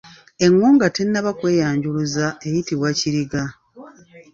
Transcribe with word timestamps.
Eŋŋo 0.45 0.67
nga 0.75 0.87
tennaba 0.95 1.31
kweyanjuluza 1.39 2.25
eyitibwa 2.47 2.89
Kiriga. 2.99 3.43